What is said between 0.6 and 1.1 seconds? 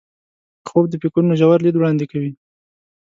خوب د